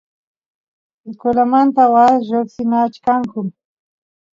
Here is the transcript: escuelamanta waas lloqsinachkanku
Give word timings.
escuelamanta 1.09 1.81
waas 1.93 2.21
lloqsinachkanku 2.29 3.39